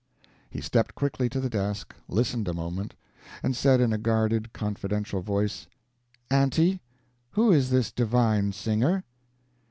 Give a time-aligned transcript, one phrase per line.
[0.49, 2.95] He stepped quickly to the desk, listened a moment,
[3.43, 5.67] and said in a guarded, confidential voice,
[6.31, 6.81] "Aunty,
[7.33, 9.03] who is this divine singer?"